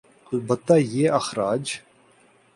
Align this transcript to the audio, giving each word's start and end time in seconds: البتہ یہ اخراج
البتہ 0.31 0.73
یہ 0.77 1.11
اخراج 1.11 1.63